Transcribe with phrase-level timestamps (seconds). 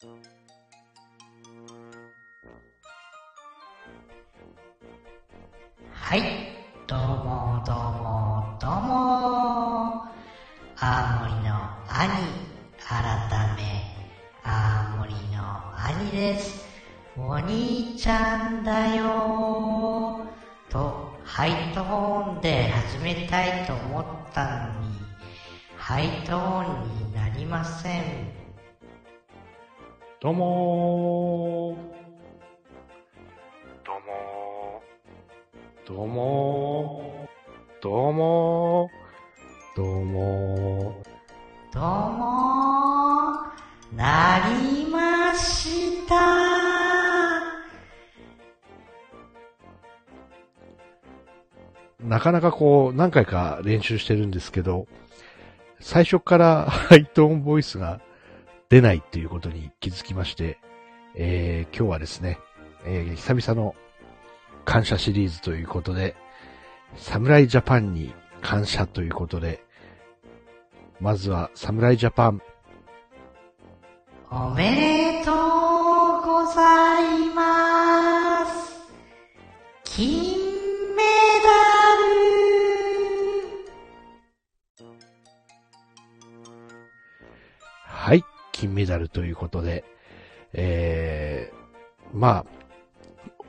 [0.00, 0.06] は
[6.14, 6.22] い、
[6.86, 10.06] どうもどうもどうも。
[10.76, 11.50] 青森の
[11.88, 12.14] 兄、
[12.78, 12.94] 改
[13.56, 13.82] め、
[14.44, 16.64] 青森の兄です。
[17.16, 20.24] お兄ちゃんだよ
[20.70, 24.94] と、ハイトーンで始めたいと思ったのに、
[25.76, 28.47] ハイトーンになりません。
[30.20, 31.78] どうも
[33.86, 35.88] どうもー。
[35.88, 37.82] どうもー。
[37.82, 39.76] どうもー。
[39.76, 41.02] どうも
[41.72, 43.44] どうも
[43.94, 46.16] なりました。
[52.02, 52.08] ー。
[52.08, 54.88] なかなかこう、何回か練習してるんですけど、
[55.78, 58.00] 最初から ハイトーンボイスが
[58.68, 60.58] 出ないっていうことに気づきまして、
[61.14, 62.38] えー、今日はですね、
[62.84, 63.74] えー、久々の
[64.64, 66.14] 感謝シリーズということで、
[66.96, 69.62] 侍ジャパンに感謝ということで、
[71.00, 72.42] まずは侍ジャパン、
[74.30, 74.97] おめで
[88.58, 89.84] 金メダルということで、
[90.52, 92.46] えー、まあ、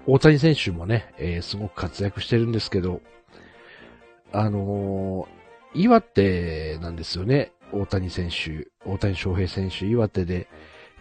[0.06, 3.02] 大谷選手もね、えーすごく活躍してるんですけど、
[4.32, 5.40] あのー
[5.76, 10.48] 岩手なんですよね、大谷選手、大谷翔平選手、岩手で、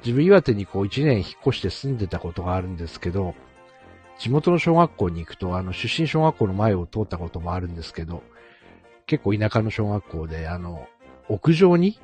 [0.04, 3.34] 自分岩手にこう一年引っ越して住んでたことがあるんですけど、
[4.18, 8.22] 地元の小学校に行くと、あの、出身小学校の前を通ったこともあるんですけど、
[9.06, 10.86] 結構田舎の小学校で、あの、
[11.28, 11.98] 屋上に、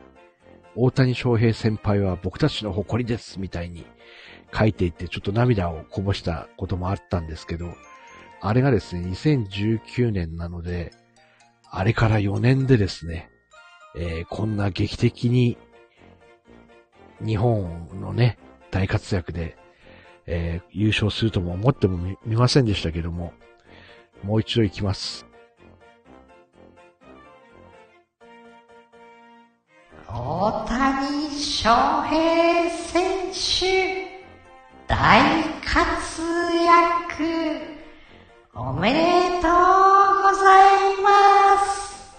[0.76, 3.86] 大谷翔平先輩は僕たちの誇りです、みたいに
[4.52, 7.74] 書いていて、ちょっと涙をこぼしたこともあったんですけど、
[8.40, 10.92] あれがですね、2019年なので、
[11.70, 13.30] あれから4年でですね、
[13.96, 15.56] えーこんな劇的に、
[17.24, 18.38] 日本のね、
[18.72, 19.56] 大活躍で、
[20.26, 23.32] えー優勝するとも思ってもみませんでしたけども、
[24.24, 25.26] もう一度行きます。
[31.64, 34.06] 翔平選手、
[34.86, 36.22] 大活
[36.62, 37.58] 躍。
[38.54, 39.00] おめで
[39.40, 39.50] とう
[40.24, 42.18] ございます。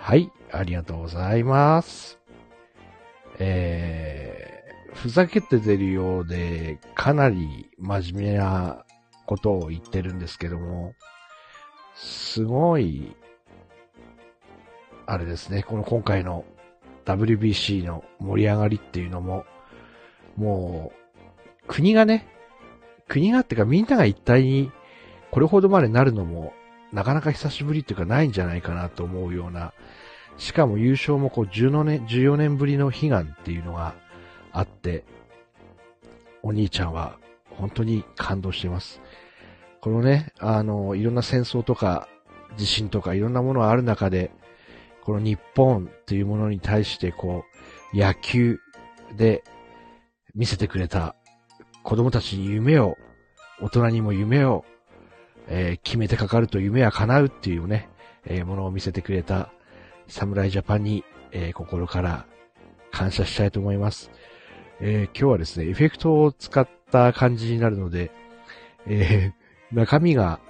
[0.00, 2.18] はい、ありがとうございます。
[3.38, 8.84] えー、ふざけて出るようで、かなり真面目な
[9.26, 10.94] ことを言ってるんですけども、
[11.94, 13.14] すごい、
[15.06, 16.44] あれですね、この今回の
[17.04, 19.44] WBC の盛り上がりっていうのも、
[20.36, 22.26] もう、国がね、
[23.08, 24.72] 国がってかみんなが一体に
[25.30, 26.52] これほどまでなるのも、
[26.92, 29.72] なかなか久しぶりっていうかないんじゃないかなと思うような、
[30.36, 33.94] しかも優勝もこう14年、14年ぶりの悲願っていうのが
[34.52, 35.04] あって、
[36.42, 37.18] お兄ちゃんは
[37.50, 39.00] 本当に感動してます。
[39.80, 42.08] このね、あの、いろんな戦争とか
[42.56, 44.30] 地震とかいろんなものがある中で、
[45.04, 47.44] この日本っていうものに対してこ
[47.94, 48.58] う、野球
[49.16, 49.44] で
[50.34, 51.14] 見せてくれた
[51.82, 52.96] 子供たちに夢を、
[53.60, 54.64] 大人にも夢を、
[55.46, 57.90] えー決めてかかると夢は叶うっていうね、
[58.24, 59.50] えーものを見せてくれた
[60.08, 62.26] 侍ジャパンに、えー心から
[62.90, 64.10] 感謝したいと思います。
[64.80, 68.10] えー今日はですね、エフェクトを使った感じになるので、
[68.86, 70.40] えー中身が、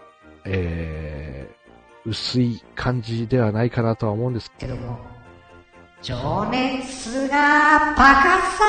[0.45, 1.64] えー
[2.07, 4.99] 薄い感じではないかなとは思うんですけども、
[6.03, 6.15] 情
[6.51, 8.23] 熱がバカ
[8.59, 8.65] さ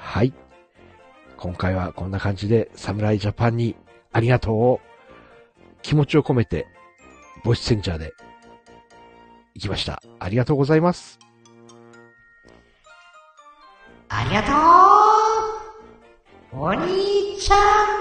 [0.00, 0.32] はい。
[1.36, 3.76] 今回はこんな感じで、侍ジャパンに
[4.12, 4.80] ありがとうを
[5.82, 6.66] 気持ちを込めて、
[7.44, 8.12] ボイスセンジャーで
[9.54, 10.02] 行きました。
[10.18, 11.20] ありがとうございます。
[14.08, 14.52] ありがと
[16.58, 17.91] うお兄ちゃん